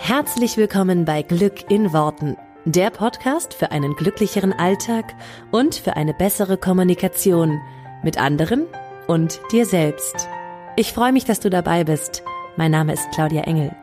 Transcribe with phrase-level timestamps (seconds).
[0.00, 5.14] Herzlich willkommen bei Glück in Worten, der Podcast für einen glücklicheren Alltag
[5.50, 7.60] und für eine bessere Kommunikation
[8.02, 8.64] mit anderen
[9.06, 10.28] und dir selbst.
[10.76, 12.22] Ich freue mich, dass du dabei bist.
[12.56, 13.74] Mein Name ist Claudia Engel.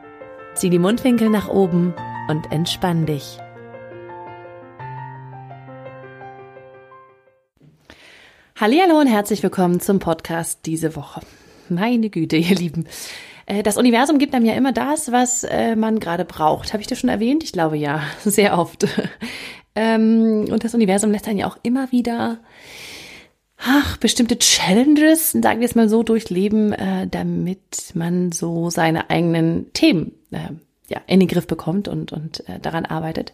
[0.54, 1.94] Zieh die Mundwinkel nach oben
[2.28, 3.38] und entspann dich.
[8.56, 11.20] Hallo und herzlich willkommen zum Podcast diese Woche.
[11.68, 12.86] Meine Güte, ihr Lieben.
[13.46, 16.72] Äh, das Universum gibt einem ja immer das, was äh, man gerade braucht.
[16.72, 17.42] Habe ich das schon erwähnt?
[17.44, 18.86] Ich glaube ja, sehr oft.
[19.74, 22.38] Ähm, und das Universum lässt einen ja auch immer wieder
[23.58, 29.72] ach, bestimmte Challenges, sagen wir es mal so, durchleben, äh, damit man so seine eigenen
[29.72, 30.12] Themen
[30.88, 33.32] ja, in den Griff bekommt und, und daran arbeitet.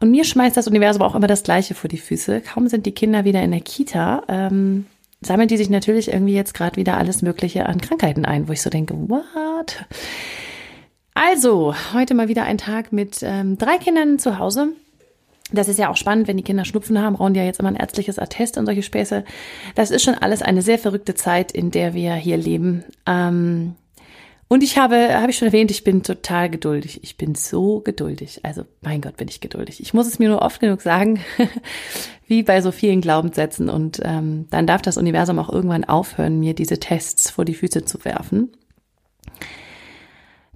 [0.00, 2.42] Und mir schmeißt das Universum auch immer das Gleiche vor die Füße.
[2.42, 4.86] Kaum sind die Kinder wieder in der Kita, ähm,
[5.26, 8.62] sammeln die sich natürlich irgendwie jetzt gerade wieder alles Mögliche an Krankheiten ein, wo ich
[8.62, 9.84] so denke, what?
[11.14, 14.68] Also, heute mal wieder ein Tag mit ähm, drei Kindern zu Hause.
[15.52, 17.68] Das ist ja auch spannend, wenn die Kinder Schnupfen haben, brauchen die ja jetzt immer
[17.68, 19.24] ein ärztliches Attest und solche Späße.
[19.74, 22.84] Das ist schon alles eine sehr verrückte Zeit, in der wir hier leben.
[23.06, 23.76] Ähm,
[24.48, 27.00] und ich habe, habe ich schon erwähnt, ich bin total geduldig.
[27.02, 28.40] Ich bin so geduldig.
[28.44, 29.80] Also, mein Gott, bin ich geduldig.
[29.80, 31.18] Ich muss es mir nur oft genug sagen,
[32.28, 33.68] wie bei so vielen Glaubenssätzen.
[33.68, 37.84] Und ähm, dann darf das Universum auch irgendwann aufhören, mir diese Tests vor die Füße
[37.84, 38.52] zu werfen.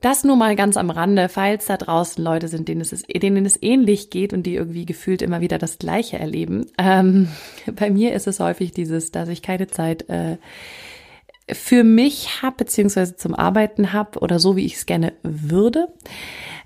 [0.00, 3.60] Das nur mal ganz am Rande, falls da draußen Leute sind, denen es, denen es
[3.60, 6.66] ähnlich geht und die irgendwie gefühlt immer wieder das Gleiche erleben.
[6.78, 7.28] Ähm,
[7.74, 10.38] bei mir ist es häufig dieses, dass ich keine Zeit äh,
[11.54, 15.88] für mich habe, beziehungsweise zum Arbeiten habe oder so, wie ich es gerne würde.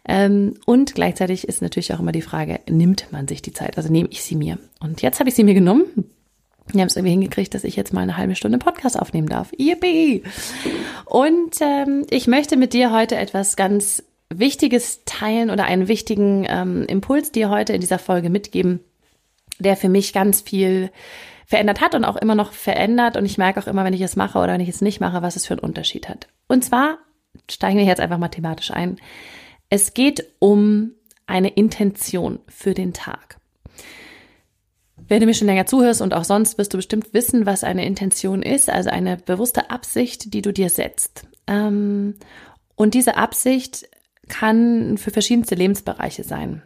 [0.07, 3.77] Ähm, und gleichzeitig ist natürlich auch immer die Frage, nimmt man sich die Zeit?
[3.77, 4.59] Also nehme ich sie mir?
[4.81, 5.85] Und jetzt habe ich sie mir genommen.
[6.73, 9.53] Wir haben es irgendwie hingekriegt, dass ich jetzt mal eine halbe Stunde Podcast aufnehmen darf.
[9.57, 10.23] Yippie!
[11.05, 16.85] Und ähm, ich möchte mit dir heute etwas ganz Wichtiges teilen oder einen wichtigen ähm,
[16.87, 18.81] Impuls dir heute in dieser Folge mitgeben,
[19.59, 20.91] der für mich ganz viel
[21.55, 23.17] verändert hat und auch immer noch verändert.
[23.17, 25.23] Und ich merke auch immer, wenn ich es mache oder wenn ich es nicht mache,
[25.23, 26.27] was es für einen Unterschied hat.
[26.49, 26.99] Und zwar
[27.49, 28.97] steigen wir jetzt einfach mal thematisch ein.
[29.71, 30.91] Es geht um
[31.27, 33.37] eine Intention für den Tag.
[34.97, 37.87] Wenn du mir schon länger zuhörst und auch sonst, wirst du bestimmt wissen, was eine
[37.87, 41.25] Intention ist, also eine bewusste Absicht, die du dir setzt.
[41.47, 42.17] Ähm,
[42.75, 43.87] und diese Absicht
[44.29, 46.63] kann für verschiedenste Lebensbereiche sein.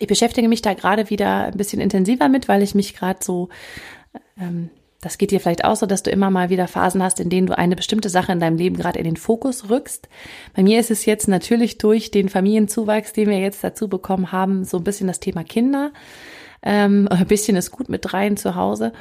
[0.00, 3.48] Ich beschäftige mich da gerade wieder ein bisschen intensiver mit, weil ich mich gerade so,
[4.38, 4.70] ähm,
[5.02, 7.48] das geht dir vielleicht auch so, dass du immer mal wieder Phasen hast, in denen
[7.48, 10.08] du eine bestimmte Sache in deinem Leben gerade in den Fokus rückst.
[10.54, 14.64] Bei mir ist es jetzt natürlich durch den Familienzuwachs, den wir jetzt dazu bekommen haben,
[14.64, 15.92] so ein bisschen das Thema Kinder.
[16.62, 18.92] Ähm, ein bisschen ist gut mit dreien zu Hause.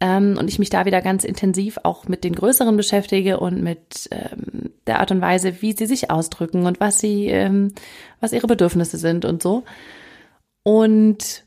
[0.00, 4.08] Ähm, und ich mich da wieder ganz intensiv auch mit den Größeren beschäftige und mit
[4.10, 7.74] ähm, der Art und Weise, wie sie sich ausdrücken und was sie, ähm,
[8.18, 9.64] was ihre Bedürfnisse sind und so.
[10.62, 11.44] Und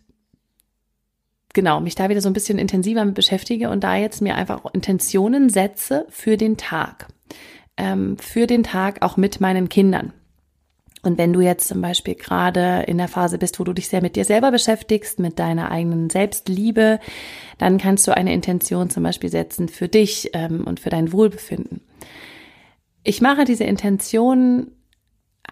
[1.54, 4.66] genau, mich da wieder so ein bisschen intensiver mit beschäftige und da jetzt mir einfach
[4.74, 7.08] Intentionen setze für den Tag.
[7.78, 10.14] Ähm, für den Tag auch mit meinen Kindern.
[11.04, 14.02] Und wenn du jetzt zum Beispiel gerade in der Phase bist, wo du dich sehr
[14.02, 17.00] mit dir selber beschäftigst, mit deiner eigenen Selbstliebe,
[17.58, 21.82] dann kannst du eine Intention zum Beispiel setzen für dich ähm, und für dein Wohlbefinden.
[23.04, 24.72] Ich mache diese Intention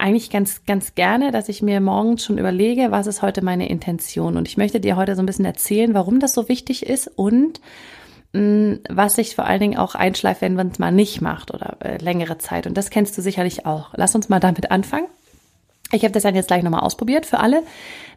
[0.02, 4.36] eigentlich ganz, ganz gerne, dass ich mir morgens schon überlege, was ist heute meine Intention.
[4.36, 7.62] Und ich möchte dir heute so ein bisschen erzählen, warum das so wichtig ist und
[8.34, 11.54] mh, mm, was sich vor allen Dingen auch einschleift, wenn man es mal nicht macht
[11.54, 12.68] oder äh, längere Zeit.
[12.68, 13.92] Und das kennst du sicherlich auch.
[13.96, 15.08] Lass uns mal damit anfangen.
[15.94, 17.64] Ich habe das dann jetzt gleich nochmal ausprobiert für alle.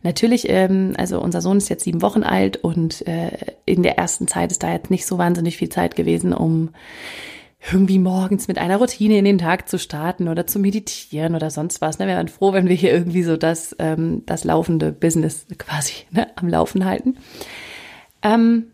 [0.03, 3.31] Natürlich, ähm, also unser Sohn ist jetzt sieben Wochen alt und äh,
[3.65, 6.71] in der ersten Zeit ist da jetzt nicht so wahnsinnig viel Zeit gewesen, um
[7.73, 11.81] irgendwie morgens mit einer Routine in den Tag zu starten oder zu meditieren oder sonst
[11.81, 11.99] was.
[11.99, 12.07] Ne?
[12.07, 16.27] Wir wären froh, wenn wir hier irgendwie so das, ähm, das laufende Business quasi ne,
[16.37, 17.17] am Laufen halten.
[18.23, 18.67] Ähm,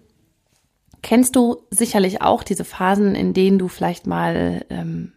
[1.03, 5.13] kennst du sicherlich auch diese Phasen, in denen du vielleicht mal ähm,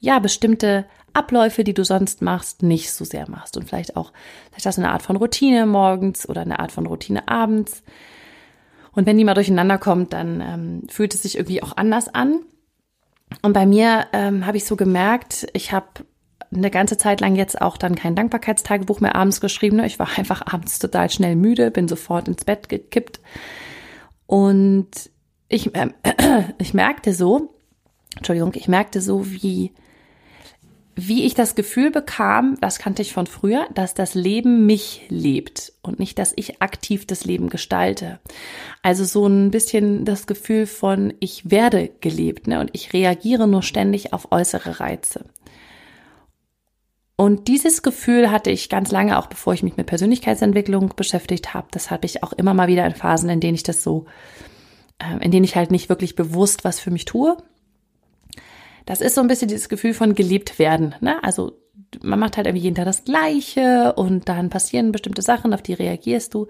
[0.00, 4.12] ja bestimmte Abläufe, die du sonst machst, nicht so sehr machst und vielleicht auch
[4.50, 7.84] vielleicht hast du eine Art von Routine morgens oder eine Art von Routine abends.
[8.94, 12.40] Und wenn die mal durcheinander kommt, dann ähm, fühlt es sich irgendwie auch anders an.
[13.40, 15.86] Und bei mir ähm, habe ich so gemerkt, ich habe
[16.54, 19.78] eine ganze Zeit lang jetzt auch dann kein Dankbarkeitstagebuch mehr abends geschrieben.
[19.78, 19.86] Ne?
[19.86, 23.20] Ich war einfach abends total schnell müde, bin sofort ins Bett gekippt.
[24.26, 25.10] Und
[25.48, 25.88] ich, äh,
[26.58, 27.54] ich merkte so,
[28.16, 29.72] Entschuldigung, ich merkte so, wie
[30.94, 35.72] wie ich das Gefühl bekam, das kannte ich von früher, dass das Leben mich lebt
[35.82, 38.20] und nicht, dass ich aktiv das Leben gestalte.
[38.82, 42.60] Also so ein bisschen das Gefühl von, ich werde gelebt ne?
[42.60, 45.24] und ich reagiere nur ständig auf äußere Reize.
[47.16, 51.68] Und dieses Gefühl hatte ich ganz lange, auch bevor ich mich mit Persönlichkeitsentwicklung beschäftigt habe.
[51.70, 54.06] Das habe ich auch immer mal wieder in Phasen, in denen ich das so,
[54.98, 57.36] äh, in denen ich halt nicht wirklich bewusst was für mich tue.
[58.86, 60.94] Das ist so ein bisschen dieses Gefühl von geliebt werden.
[61.00, 61.22] Ne?
[61.22, 61.52] Also
[62.02, 65.74] man macht halt irgendwie jeden Tag das Gleiche und dann passieren bestimmte Sachen, auf die
[65.74, 66.48] reagierst du.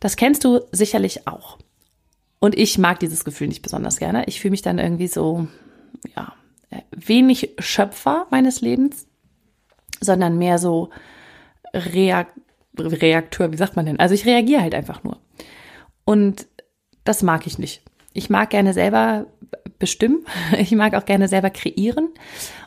[0.00, 1.58] Das kennst du sicherlich auch.
[2.38, 4.24] Und ich mag dieses Gefühl nicht besonders gerne.
[4.26, 5.46] Ich fühle mich dann irgendwie so,
[6.16, 6.32] ja,
[6.90, 9.06] wenig Schöpfer meines Lebens,
[10.00, 10.90] sondern mehr so
[11.74, 12.28] Reak
[12.78, 14.00] Reakteur, wie sagt man denn?
[14.00, 15.18] Also ich reagiere halt einfach nur.
[16.04, 16.46] Und
[17.04, 17.82] das mag ich nicht.
[18.14, 19.26] Ich mag gerne selber
[19.82, 20.24] bestimmen.
[20.58, 22.08] Ich mag auch gerne selber kreieren.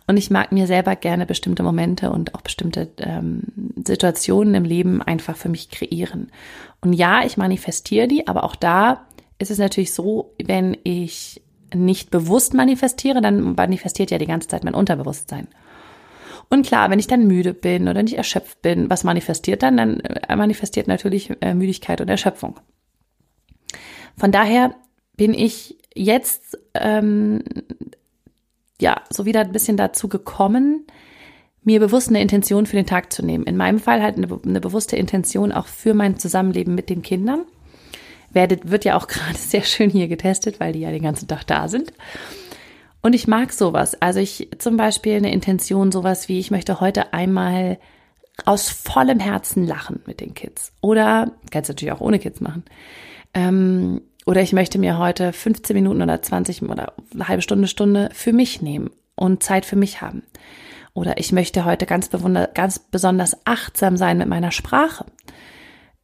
[0.05, 3.41] Und ich mag mir selber gerne bestimmte Momente und auch bestimmte ähm,
[3.83, 6.29] Situationen im Leben einfach für mich kreieren.
[6.81, 9.07] Und ja, ich manifestiere die, aber auch da
[9.39, 11.41] ist es natürlich so, wenn ich
[11.73, 15.47] nicht bewusst manifestiere, dann manifestiert ja die ganze Zeit mein Unterbewusstsein.
[16.49, 19.77] Und klar, wenn ich dann müde bin oder nicht erschöpft bin, was manifestiert dann?
[19.77, 22.59] Dann äh, manifestiert natürlich äh, Müdigkeit und Erschöpfung.
[24.17, 24.75] Von daher
[25.17, 27.43] bin ich jetzt ähm,
[28.79, 30.85] ja so wieder ein bisschen dazu gekommen,
[31.63, 33.45] mir bewusst eine Intention für den Tag zu nehmen.
[33.45, 37.45] In meinem Fall halt eine, eine bewusste Intention auch für mein Zusammenleben mit den Kindern
[38.31, 41.45] werdet, wird ja auch gerade sehr schön hier getestet, weil die ja den ganzen Tag
[41.47, 41.91] da sind.
[43.01, 43.99] Und ich mag sowas.
[44.01, 47.77] Also ich zum Beispiel eine Intention, sowas wie, ich möchte heute einmal
[48.45, 50.73] aus vollem Herzen lachen mit den Kids.
[50.81, 52.63] Oder, kannst du natürlich auch ohne Kids machen.
[53.33, 58.09] Ähm, oder ich möchte mir heute 15 Minuten oder 20 oder eine halbe Stunde, Stunde
[58.13, 60.23] für mich nehmen und Zeit für mich haben.
[60.93, 62.09] Oder ich möchte heute ganz,
[62.53, 65.05] ganz besonders achtsam sein mit meiner Sprache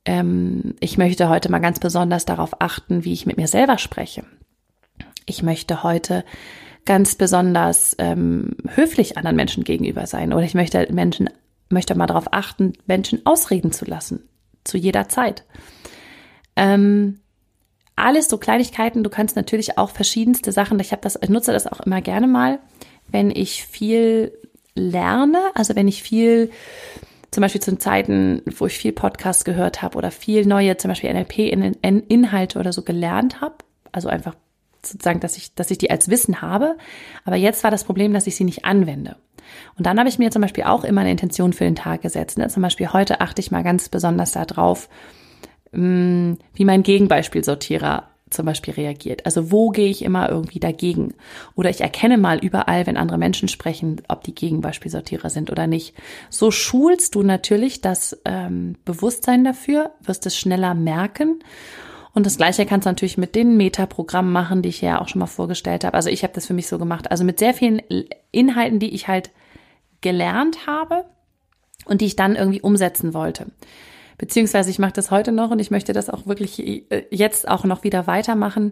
[0.05, 4.23] ähm, ich möchte heute mal ganz besonders darauf achten, wie ich mit mir selber spreche.
[5.25, 6.25] Ich möchte heute
[6.85, 11.29] ganz besonders ähm, höflich anderen Menschen gegenüber sein oder ich möchte Menschen
[11.69, 14.27] möchte mal darauf achten, Menschen ausreden zu lassen
[14.63, 15.45] zu jeder Zeit.
[16.55, 17.20] Ähm,
[17.95, 19.03] alles so Kleinigkeiten.
[19.03, 20.79] Du kannst natürlich auch verschiedenste Sachen.
[20.79, 22.59] Ich habe das, ich nutze das auch immer gerne mal,
[23.07, 24.33] wenn ich viel
[24.75, 26.51] lerne, also wenn ich viel
[27.31, 31.13] zum Beispiel zu Zeiten, wo ich viel Podcast gehört habe oder viel neue, zum Beispiel
[31.13, 33.55] NLP-Inhalte oder so gelernt habe.
[33.91, 34.35] Also einfach
[34.85, 36.77] sozusagen, dass ich, dass ich die als Wissen habe.
[37.23, 39.15] Aber jetzt war das Problem, dass ich sie nicht anwende.
[39.77, 42.37] Und dann habe ich mir zum Beispiel auch immer eine Intention für den Tag gesetzt.
[42.37, 42.47] Ne?
[42.49, 45.20] Zum Beispiel heute achte ich mal ganz besonders darauf, mm,
[45.71, 49.25] wie mein Gegenbeispielsortierer zum Beispiel reagiert.
[49.25, 51.13] Also wo gehe ich immer irgendwie dagegen?
[51.55, 55.93] Oder ich erkenne mal überall, wenn andere Menschen sprechen, ob die Gegenbeispielsortierer sind oder nicht.
[56.29, 61.43] So schulst du natürlich das ähm, Bewusstsein dafür, wirst es schneller merken.
[62.13, 65.19] Und das Gleiche kannst du natürlich mit den Metaprogrammen machen, die ich ja auch schon
[65.19, 65.95] mal vorgestellt habe.
[65.95, 67.11] Also ich habe das für mich so gemacht.
[67.11, 67.81] Also mit sehr vielen
[68.31, 69.31] Inhalten, die ich halt
[70.01, 71.05] gelernt habe
[71.85, 73.47] und die ich dann irgendwie umsetzen wollte.
[74.21, 77.63] Beziehungsweise ich mache das heute noch und ich möchte das auch wirklich äh, jetzt auch
[77.63, 78.71] noch wieder weitermachen,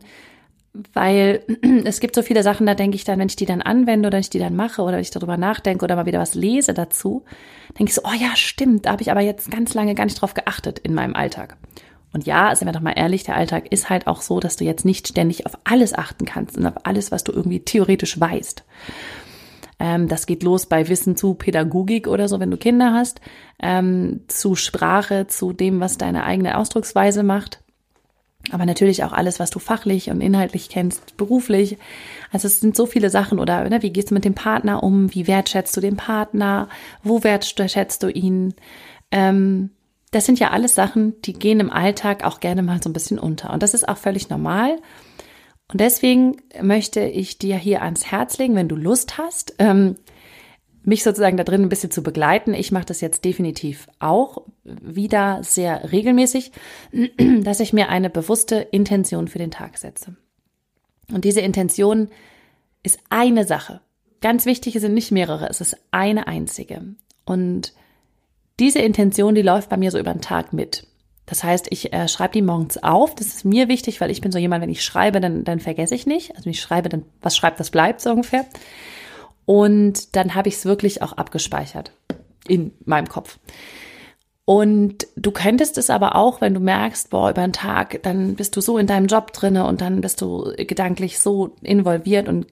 [0.93, 1.43] weil
[1.85, 4.19] es gibt so viele Sachen, da denke ich dann, wenn ich die dann anwende oder
[4.19, 7.25] ich die dann mache oder ich darüber nachdenke oder mal wieder was lese dazu,
[7.79, 10.21] denke ich so, oh ja, stimmt, da habe ich aber jetzt ganz lange gar nicht
[10.21, 11.57] drauf geachtet in meinem Alltag.
[12.13, 14.65] Und ja, sind wir doch mal ehrlich, der Alltag ist halt auch so, dass du
[14.65, 18.63] jetzt nicht ständig auf alles achten kannst und auf alles, was du irgendwie theoretisch weißt.
[19.79, 23.21] Ähm, das geht los bei Wissen zu Pädagogik oder so, wenn du Kinder hast,
[23.61, 27.61] ähm, zu Sprache, zu dem, was deine eigene Ausdrucksweise macht.
[28.51, 31.77] Aber natürlich auch alles, was du fachlich und inhaltlich kennst, beruflich.
[32.31, 33.39] Also es sind so viele Sachen.
[33.39, 35.13] Oder ne, wie gehst du mit dem Partner um?
[35.13, 36.69] Wie wertschätzt du den Partner?
[37.03, 38.53] Wo wertschätzt du ihn?
[39.11, 39.71] Ähm,
[40.11, 43.19] das sind ja alles Sachen, die gehen im Alltag auch gerne mal so ein bisschen
[43.19, 43.53] unter.
[43.53, 44.77] Und das ist auch völlig normal.
[45.71, 49.95] Und deswegen möchte ich dir hier ans Herz legen, wenn du Lust hast, ähm,
[50.83, 52.53] mich sozusagen da drin ein bisschen zu begleiten.
[52.53, 56.51] Ich mache das jetzt definitiv auch wieder sehr regelmäßig,
[57.41, 60.15] dass ich mir eine bewusste Intention für den Tag setze.
[61.11, 62.09] Und diese Intention
[62.81, 63.81] ist eine Sache.
[64.21, 66.95] Ganz wichtig sind nicht mehrere, es ist eine einzige.
[67.25, 67.73] Und
[68.59, 70.87] diese Intention, die läuft bei mir so über den Tag mit.
[71.29, 73.13] Das heißt, ich äh, schreibe die morgens auf.
[73.13, 75.93] Das ist mir wichtig, weil ich bin so jemand, wenn ich schreibe, dann, dann vergesse
[75.93, 76.31] ich nicht.
[76.31, 78.45] Also wenn ich schreibe, dann was schreibt, das bleibt so ungefähr.
[79.45, 81.91] Und dann habe ich es wirklich auch abgespeichert
[82.47, 83.37] in meinem Kopf.
[84.49, 88.55] Und du könntest es aber auch, wenn du merkst, boah, über den Tag, dann bist
[88.55, 92.47] du so in deinem Job drinne und dann bist du gedanklich so involviert und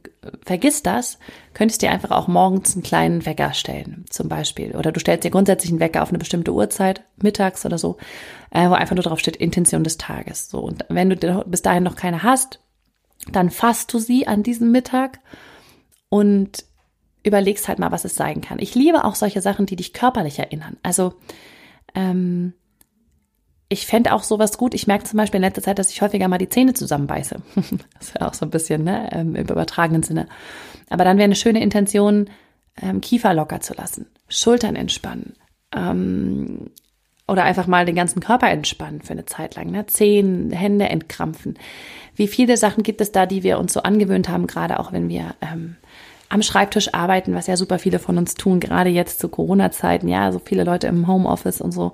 [0.46, 1.18] vergisst das,
[1.56, 4.76] könntest dir einfach auch morgens einen kleinen Wecker stellen, zum Beispiel.
[4.76, 7.98] Oder du stellst dir grundsätzlich einen Wecker auf eine bestimmte Uhrzeit, mittags oder so,
[8.52, 10.52] äh, wo einfach nur drauf steht, Intention des Tages.
[10.52, 10.60] So.
[10.60, 12.60] Und wenn du bis dahin noch keine hast,
[13.32, 15.20] dann fasst du sie an diesem Mittag
[16.10, 16.64] und
[17.24, 18.60] überlegst halt mal, was es sein kann.
[18.60, 20.78] Ich liebe auch solche Sachen, die dich körperlich erinnern.
[20.84, 21.16] Also
[21.98, 22.54] ähm,
[23.70, 24.74] ich fände auch sowas gut.
[24.74, 27.42] Ich merke zum Beispiel in letzter Zeit, dass ich häufiger mal die Zähne zusammenbeiße.
[27.56, 30.28] das ist ja auch so ein bisschen ne, ähm, im übertragenen Sinne.
[30.90, 32.30] Aber dann wäre eine schöne Intention,
[32.82, 35.34] ähm, Kiefer locker zu lassen, Schultern entspannen
[35.76, 36.70] ähm,
[37.28, 39.72] oder einfach mal den ganzen Körper entspannen für eine Zeit lang.
[39.72, 39.86] Ne?
[39.88, 41.58] Zehen, Hände entkrampfen.
[42.16, 45.10] Wie viele Sachen gibt es da, die wir uns so angewöhnt haben, gerade auch wenn
[45.10, 45.76] wir ähm,
[46.30, 50.32] am Schreibtisch arbeiten, was ja super viele von uns tun, gerade jetzt zu Corona-Zeiten, ja,
[50.32, 51.94] so viele Leute im Homeoffice und so.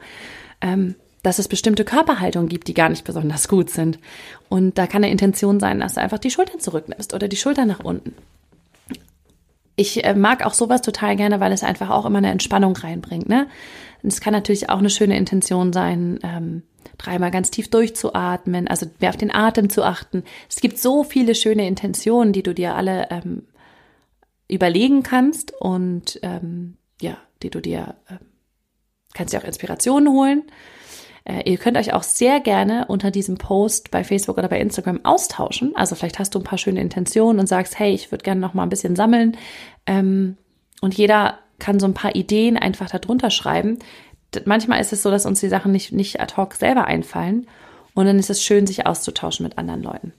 [0.62, 3.98] Ähm, dass es bestimmte Körperhaltungen gibt, die gar nicht besonders gut sind.
[4.50, 7.70] Und da kann eine Intention sein, dass du einfach die Schultern zurücknimmst oder die Schultern
[7.70, 8.14] nach unten.
[9.76, 13.28] Ich äh, mag auch sowas total gerne, weil es einfach auch immer eine Entspannung reinbringt.
[13.28, 13.48] Ne?
[14.04, 16.64] Und es kann natürlich auch eine schöne Intention sein, ähm,
[16.98, 20.24] dreimal ganz tief durchzuatmen, also mehr auf den Atem zu achten.
[20.50, 23.44] Es gibt so viele schöne Intentionen, die du dir alle ähm,
[24.48, 28.18] überlegen kannst und ähm, ja, die du dir äh,
[29.14, 30.44] kannst dir auch Inspirationen holen.
[31.26, 35.04] Äh, ihr könnt euch auch sehr gerne unter diesem Post bei Facebook oder bei Instagram
[35.04, 35.76] austauschen.
[35.76, 38.54] Also vielleicht hast du ein paar schöne Intentionen und sagst, hey, ich würde gerne noch
[38.54, 39.38] mal ein bisschen sammeln.
[39.86, 40.38] Ähm,
[40.82, 43.80] und jeder kann so ein paar Ideen einfach darunter schreiben.
[44.46, 47.48] Manchmal ist es so, dass uns die Sachen nicht, nicht ad hoc selber einfallen.
[47.94, 50.14] Und dann ist es schön, sich auszutauschen mit anderen Leuten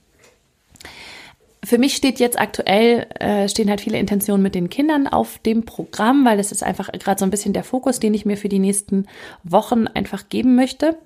[1.65, 5.65] für mich steht jetzt aktuell, äh, stehen halt viele Intentionen mit den Kindern auf dem
[5.65, 8.49] Programm, weil das ist einfach gerade so ein bisschen der Fokus, den ich mir für
[8.49, 9.07] die nächsten
[9.43, 10.97] Wochen einfach geben möchte.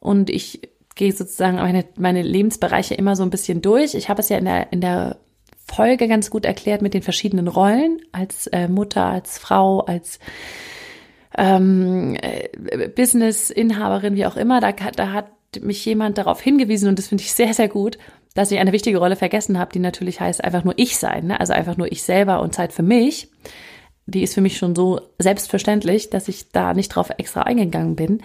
[0.00, 0.60] Und ich
[0.94, 3.94] gehe sozusagen meine, meine Lebensbereiche immer so ein bisschen durch.
[3.94, 5.16] Ich habe es ja in der, in der
[5.66, 10.18] Folge ganz gut erklärt mit den verschiedenen Rollen als äh, Mutter, als Frau, als
[11.36, 14.60] ähm, äh, Business-Inhaberin, wie auch immer.
[14.60, 15.30] Da, da hat
[15.62, 17.98] mich jemand darauf hingewiesen und das finde ich sehr, sehr gut,
[18.34, 21.40] dass ich eine wichtige Rolle vergessen habe, die natürlich heißt einfach nur ich sein, ne?
[21.40, 23.30] also einfach nur ich selber und Zeit für mich.
[24.06, 28.20] Die ist für mich schon so selbstverständlich, dass ich da nicht drauf extra eingegangen bin.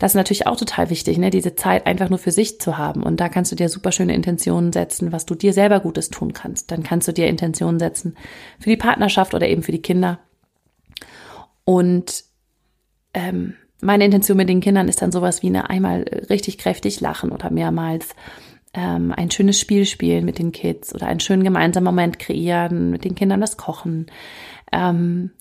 [0.00, 1.30] Das ist natürlich auch total wichtig, ne?
[1.30, 3.04] diese Zeit einfach nur für sich zu haben.
[3.04, 6.32] Und da kannst du dir super schöne Intentionen setzen, was du dir selber Gutes tun
[6.32, 6.72] kannst.
[6.72, 8.16] Dann kannst du dir Intentionen setzen
[8.58, 10.18] für die Partnerschaft oder eben für die Kinder.
[11.64, 12.24] Und
[13.14, 17.30] ähm, meine Intention mit den Kindern ist dann sowas wie eine einmal richtig kräftig lachen
[17.30, 18.16] oder mehrmals
[18.72, 23.04] ähm, ein schönes Spiel spielen mit den Kids oder einen schönen gemeinsamen Moment kreieren, mit
[23.04, 24.06] den Kindern das Kochen.
[24.72, 25.32] Ähm,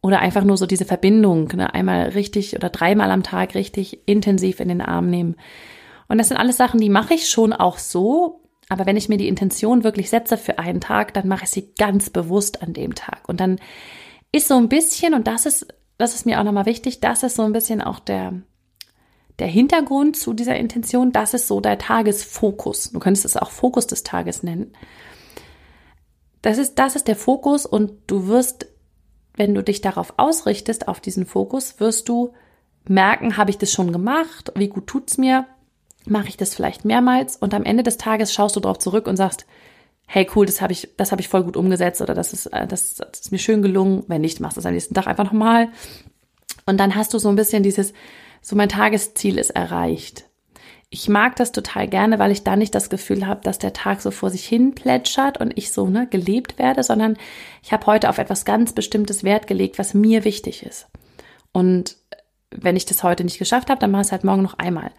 [0.00, 1.74] oder einfach nur so diese Verbindung, ne?
[1.74, 5.36] einmal richtig oder dreimal am Tag richtig intensiv in den Arm nehmen.
[6.08, 8.42] Und das sind alles Sachen, die mache ich schon auch so.
[8.70, 11.72] Aber wenn ich mir die Intention wirklich setze für einen Tag, dann mache ich sie
[11.78, 13.28] ganz bewusst an dem Tag.
[13.28, 13.58] Und dann
[14.30, 15.66] ist so ein bisschen, und das ist,
[15.96, 18.34] das ist mir auch nochmal wichtig, das ist so ein bisschen auch der,
[19.38, 22.90] der Hintergrund zu dieser Intention, das ist so der Tagesfokus.
[22.90, 24.72] Du könntest es auch Fokus des Tages nennen.
[26.42, 28.66] Das ist, das ist der Fokus und du wirst,
[29.34, 32.32] wenn du dich darauf ausrichtest, auf diesen Fokus, wirst du
[32.88, 34.52] merken, habe ich das schon gemacht?
[34.56, 35.46] Wie gut tut's mir?
[36.06, 37.36] Mache ich das vielleicht mehrmals?
[37.36, 39.46] Und am Ende des Tages schaust du darauf zurück und sagst,
[40.06, 42.66] hey cool, das habe ich, das habe ich voll gut umgesetzt oder das ist, äh,
[42.66, 44.04] das, das ist mir schön gelungen.
[44.08, 45.68] Wenn nicht, machst du es am nächsten Tag einfach nochmal.
[46.66, 47.92] Und dann hast du so ein bisschen dieses,
[48.40, 50.24] so mein Tagesziel ist erreicht.
[50.90, 54.00] Ich mag das total gerne, weil ich da nicht das Gefühl habe, dass der Tag
[54.00, 57.18] so vor sich hin plätschert und ich so ne, gelebt werde, sondern
[57.62, 60.86] ich habe heute auf etwas ganz Bestimmtes Wert gelegt, was mir wichtig ist.
[61.52, 61.96] Und
[62.50, 64.90] wenn ich das heute nicht geschafft habe, dann mache ich es halt morgen noch einmal.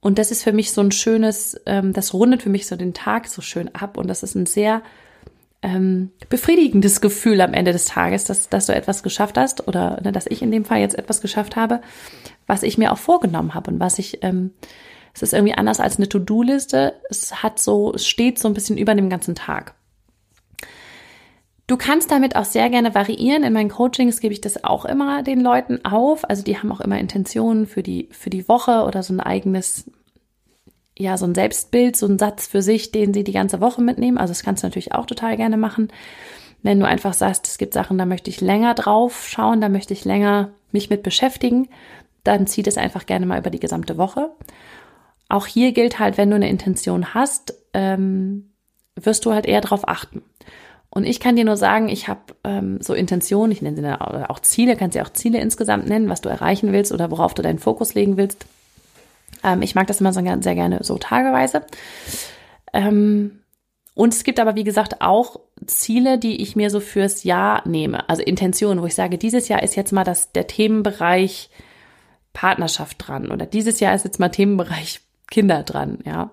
[0.00, 2.94] Und das ist für mich so ein schönes, ähm, das rundet für mich so den
[2.94, 4.82] Tag so schön ab und das ist ein sehr
[5.62, 10.12] ähm, befriedigendes Gefühl am Ende des Tages, dass, dass du etwas geschafft hast oder ne,
[10.12, 11.80] dass ich in dem Fall jetzt etwas geschafft habe,
[12.46, 14.52] was ich mir auch vorgenommen habe und was ich, ähm,
[15.14, 16.94] es ist irgendwie anders als eine To-Do-Liste.
[17.10, 19.74] Es hat so, es steht so ein bisschen über dem ganzen Tag.
[21.66, 23.42] Du kannst damit auch sehr gerne variieren.
[23.42, 26.28] In meinen Coachings gebe ich das auch immer den Leuten auf.
[26.28, 29.90] Also die haben auch immer Intentionen für die, für die Woche oder so ein eigenes
[30.98, 34.18] ja, so ein Selbstbild, so ein Satz für sich, den sie die ganze Woche mitnehmen.
[34.18, 35.88] Also das kannst du natürlich auch total gerne machen.
[36.62, 39.94] Wenn du einfach sagst, es gibt Sachen, da möchte ich länger drauf schauen, da möchte
[39.94, 41.68] ich länger mich mit beschäftigen,
[42.24, 44.30] dann zieh das einfach gerne mal über die gesamte Woche.
[45.28, 48.50] Auch hier gilt halt, wenn du eine Intention hast, ähm,
[48.96, 50.22] wirst du halt eher darauf achten.
[50.90, 54.40] Und ich kann dir nur sagen, ich habe ähm, so Intentionen, ich nenne sie auch
[54.40, 57.60] Ziele, kannst sie auch Ziele insgesamt nennen, was du erreichen willst oder worauf du deinen
[57.60, 58.46] Fokus legen willst.
[59.42, 61.62] Ähm, ich mag das immer so sehr gerne so tageweise.
[62.72, 63.40] Ähm,
[63.94, 68.08] und es gibt aber, wie gesagt, auch Ziele, die ich mir so fürs Jahr nehme.
[68.08, 71.50] Also Intentionen, wo ich sage, dieses Jahr ist jetzt mal das, der Themenbereich
[72.32, 76.30] Partnerschaft dran oder dieses Jahr ist jetzt mal Themenbereich Kinder dran, ja.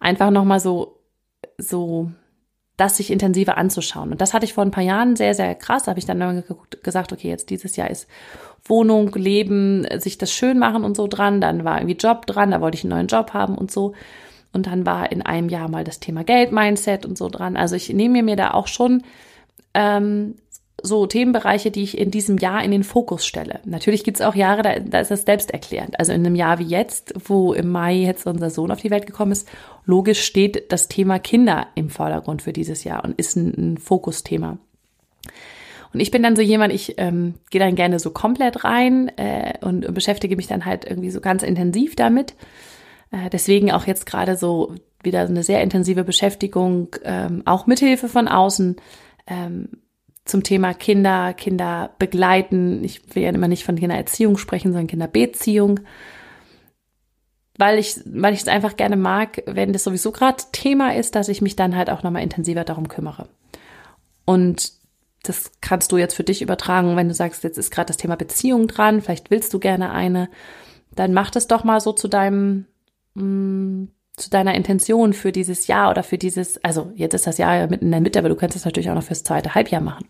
[0.00, 0.98] Einfach nochmal so,
[1.56, 2.10] so
[2.76, 4.12] das sich intensiver anzuschauen.
[4.12, 5.84] Und das hatte ich vor ein paar Jahren sehr, sehr krass.
[5.84, 6.42] Da habe ich dann
[6.82, 8.08] gesagt, okay, jetzt dieses Jahr ist
[8.64, 11.40] Wohnung, Leben, sich das schön machen und so dran.
[11.40, 13.94] Dann war irgendwie Job dran, da wollte ich einen neuen Job haben und so.
[14.52, 17.56] Und dann war in einem Jahr mal das Thema Geld-Mindset und so dran.
[17.56, 19.02] Also ich nehme mir da auch schon
[19.74, 20.36] ähm,
[20.84, 23.60] so Themenbereiche, die ich in diesem Jahr in den Fokus stelle.
[23.64, 25.98] Natürlich gibt es auch Jahre, da, da ist das selbsterklärend.
[25.98, 29.06] Also in einem Jahr wie jetzt, wo im Mai jetzt unser Sohn auf die Welt
[29.06, 29.48] gekommen ist,
[29.86, 34.58] logisch steht das Thema Kinder im Vordergrund für dieses Jahr und ist ein, ein Fokusthema.
[35.94, 39.54] Und ich bin dann so jemand, ich ähm, gehe dann gerne so komplett rein äh,
[39.62, 42.34] und, und beschäftige mich dann halt irgendwie so ganz intensiv damit.
[43.10, 48.26] Äh, deswegen auch jetzt gerade so wieder eine sehr intensive Beschäftigung, ähm, auch mithilfe von
[48.26, 48.76] außen,
[49.26, 49.68] ähm,
[50.24, 52.82] zum Thema Kinder, Kinder begleiten.
[52.82, 55.80] Ich will ja immer nicht von Kindererziehung sprechen, sondern Kinderbeziehung.
[57.56, 61.28] Weil ich, weil ich es einfach gerne mag, wenn das sowieso gerade Thema ist, dass
[61.28, 63.28] ich mich dann halt auch nochmal intensiver darum kümmere.
[64.24, 64.72] Und
[65.22, 68.16] das kannst du jetzt für dich übertragen, wenn du sagst, jetzt ist gerade das Thema
[68.16, 70.28] Beziehung dran, vielleicht willst du gerne eine,
[70.94, 72.66] dann mach das doch mal so zu deinem
[73.14, 77.38] mh, mm, zu deiner Intention für dieses Jahr oder für dieses, also jetzt ist das
[77.38, 79.80] Jahr mitten in der Mitte, aber du kannst es natürlich auch noch fürs zweite Halbjahr
[79.80, 80.06] machen.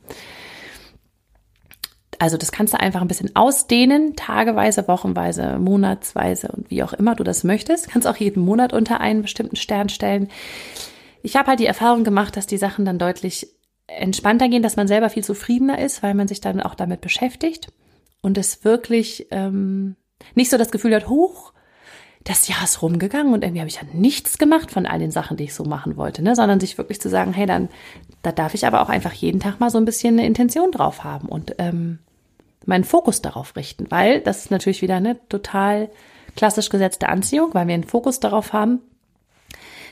[2.18, 7.14] Also das kannst du einfach ein bisschen ausdehnen, tageweise, wochenweise, monatsweise und wie auch immer
[7.14, 7.90] du das möchtest.
[7.90, 10.28] Kannst auch jeden Monat unter einen bestimmten Stern stellen.
[11.22, 13.48] Ich habe halt die Erfahrung gemacht, dass die Sachen dann deutlich
[13.86, 17.72] entspannter gehen, dass man selber viel zufriedener ist, weil man sich dann auch damit beschäftigt
[18.20, 19.96] und es wirklich ähm,
[20.34, 21.53] nicht so das Gefühl hat, hoch,
[22.24, 25.36] das Jahr ist rumgegangen und irgendwie habe ich ja nichts gemacht von all den Sachen,
[25.36, 26.34] die ich so machen wollte, ne?
[26.34, 27.68] sondern sich wirklich zu sagen, hey, dann,
[28.22, 31.04] da darf ich aber auch einfach jeden Tag mal so ein bisschen eine Intention drauf
[31.04, 31.98] haben und ähm,
[32.64, 35.90] meinen Fokus darauf richten, weil das ist natürlich wieder eine total
[36.34, 38.80] klassisch gesetzte Anziehung, weil wir einen Fokus darauf haben,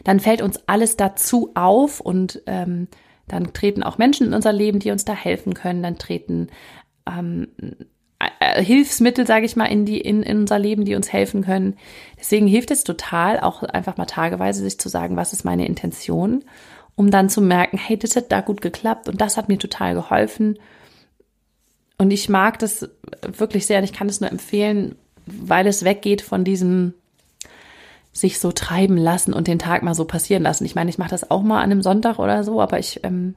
[0.05, 2.89] dann fällt uns alles dazu auf und ähm,
[3.29, 6.49] dann treten auch Menschen in unser Leben, die uns da helfen können, dann treten
[7.07, 7.85] ähm, äh,
[8.61, 11.77] Hilfsmittel, sage ich mal, in, die, in, in unser Leben, die uns helfen können.
[12.19, 16.45] Deswegen hilft es total, auch einfach mal tageweise sich zu sagen, was ist meine Intention,
[16.95, 19.95] um dann zu merken, hey, das hat da gut geklappt und das hat mir total
[19.95, 20.59] geholfen.
[21.99, 22.89] Und ich mag das
[23.23, 24.97] wirklich sehr und ich kann es nur empfehlen,
[25.27, 26.95] weil es weggeht von diesem
[28.13, 30.67] sich so treiben lassen und den Tag mal so passieren lassen.
[30.67, 33.35] Ich meine, ich mache das auch mal an einem Sonntag oder so, aber ich ähm,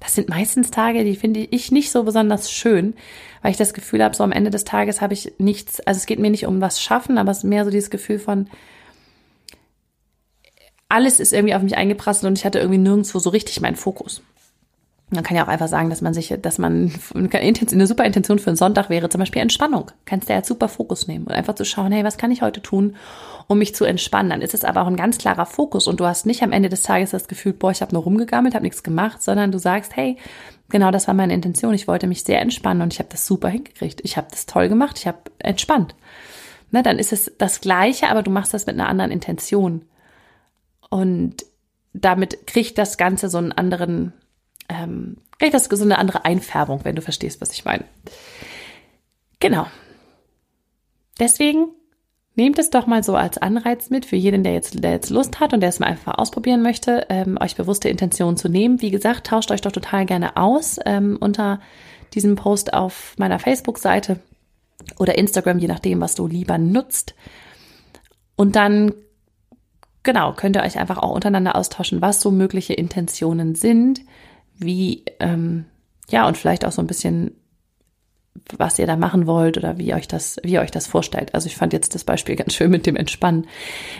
[0.00, 2.94] das sind meistens Tage, die finde ich nicht so besonders schön,
[3.42, 6.06] weil ich das Gefühl habe, so am Ende des Tages habe ich nichts, also es
[6.06, 8.48] geht mir nicht um was schaffen, aber es ist mehr so dieses Gefühl von,
[10.88, 14.22] alles ist irgendwie auf mich eingeprasselt und ich hatte irgendwie nirgendwo so richtig meinen Fokus.
[15.10, 18.50] Man kann ja auch einfach sagen, dass man sich, dass man eine super Intention für
[18.50, 19.92] einen Sonntag wäre, zum Beispiel Entspannung.
[20.04, 22.60] Kannst du ja super Fokus nehmen und einfach zu schauen, hey, was kann ich heute
[22.60, 22.96] tun,
[23.46, 24.30] um mich zu entspannen?
[24.30, 26.68] Dann ist es aber auch ein ganz klarer Fokus und du hast nicht am Ende
[26.68, 29.94] des Tages das Gefühl, boah, ich habe nur rumgegammelt, habe nichts gemacht, sondern du sagst,
[29.94, 30.16] hey,
[30.70, 31.72] genau das war meine Intention.
[31.72, 34.00] Ich wollte mich sehr entspannen und ich habe das super hingekriegt.
[34.02, 35.94] Ich habe das toll gemacht, ich habe entspannt.
[36.72, 39.82] Ne, dann ist es das Gleiche, aber du machst das mit einer anderen Intention.
[40.90, 41.46] Und
[41.92, 44.12] damit kriegt das Ganze so einen anderen
[44.68, 47.84] ähm, kriegt das so eine andere Einfärbung, wenn du verstehst, was ich meine.
[49.40, 49.66] Genau.
[51.18, 51.68] Deswegen
[52.34, 55.40] nehmt es doch mal so als Anreiz mit für jeden, der jetzt, der jetzt Lust
[55.40, 58.82] hat und der es mal einfach ausprobieren möchte, ähm, euch bewusste Intentionen zu nehmen.
[58.82, 61.60] Wie gesagt, tauscht euch doch total gerne aus ähm, unter
[62.14, 64.20] diesem Post auf meiner Facebook-Seite
[64.98, 67.14] oder Instagram, je nachdem, was du lieber nutzt.
[68.36, 68.94] Und dann,
[70.02, 74.02] genau, könnt ihr euch einfach auch untereinander austauschen, was so mögliche Intentionen sind,
[74.58, 75.66] wie, ähm,
[76.08, 77.32] ja, und vielleicht auch so ein bisschen,
[78.56, 81.34] was ihr da machen wollt oder wie euch das, wie ihr euch das vorstellt.
[81.34, 83.46] Also ich fand jetzt das Beispiel ganz schön mit dem Entspannen.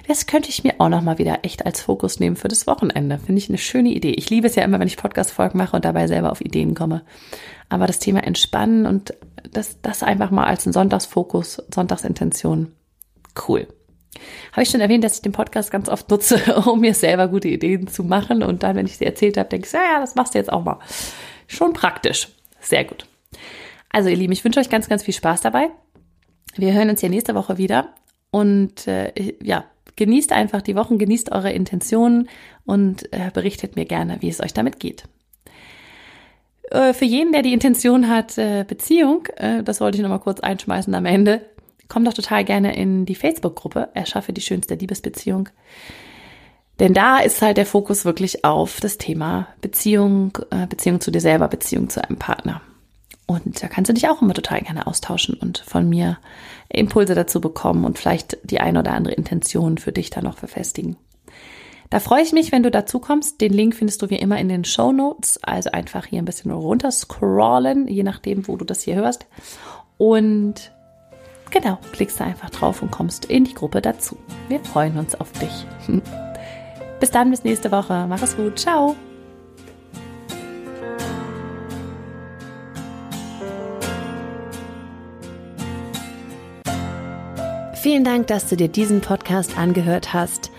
[0.06, 3.18] Das könnte ich mir auch nochmal wieder echt als Fokus nehmen für das Wochenende.
[3.18, 4.12] Finde ich eine schöne Idee.
[4.12, 7.02] Ich liebe es ja immer, wenn ich Podcast-Folgen mache und dabei selber auf Ideen komme.
[7.68, 9.14] Aber das Thema Entspannen und
[9.50, 12.72] das, das einfach mal als ein Sonntagsfokus, Sonntagsintention.
[13.48, 13.66] Cool.
[14.52, 17.48] Habe ich schon erwähnt, dass ich den Podcast ganz oft nutze, um mir selber gute
[17.48, 18.42] Ideen zu machen.
[18.42, 20.52] Und dann, wenn ich sie erzählt habe, denke ich, ja, ja, das machst du jetzt
[20.52, 20.78] auch mal.
[21.46, 22.28] Schon praktisch.
[22.60, 23.06] Sehr gut.
[23.90, 25.70] Also, ihr Lieben, ich wünsche euch ganz, ganz viel Spaß dabei.
[26.56, 27.94] Wir hören uns ja nächste Woche wieder.
[28.30, 29.64] Und äh, ja,
[29.96, 32.28] genießt einfach die Wochen, genießt eure Intentionen
[32.64, 35.04] und äh, berichtet mir gerne, wie es euch damit geht.
[36.70, 40.40] Äh, für jeden, der die Intention hat, äh, Beziehung, äh, das wollte ich nochmal kurz
[40.40, 41.42] einschmeißen am Ende,
[41.88, 45.48] komm doch total gerne in die Facebook-Gruppe Erschaffe die schönste Liebesbeziehung.
[46.78, 51.20] Denn da ist halt der Fokus wirklich auf das Thema Beziehung, äh, Beziehung zu dir
[51.20, 52.60] selber, Beziehung zu einem Partner.
[53.26, 56.18] Und da kannst du dich auch immer total gerne austauschen und von mir
[56.68, 60.96] Impulse dazu bekommen und vielleicht die eine oder andere Intention für dich da noch verfestigen.
[61.90, 63.40] Da freue ich mich, wenn du dazu kommst.
[63.40, 65.42] Den Link findest du wie immer in den Show Notes.
[65.42, 69.26] Also einfach hier ein bisschen runter scrollen, je nachdem, wo du das hier hörst.
[69.98, 70.72] Und
[71.50, 74.16] genau, klickst du einfach drauf und kommst in die Gruppe dazu.
[74.48, 75.66] Wir freuen uns auf dich.
[77.00, 78.06] Bis dann, bis nächste Woche.
[78.08, 78.58] Mach es gut.
[78.58, 78.96] Ciao.
[87.74, 90.50] Vielen Dank, dass du dir diesen Podcast angehört hast.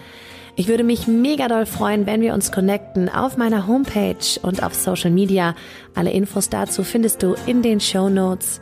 [0.55, 4.73] Ich würde mich mega doll freuen, wenn wir uns connecten auf meiner Homepage und auf
[4.73, 5.53] Social Media.
[5.93, 8.61] Alle Infos dazu findest du in den Show Notes.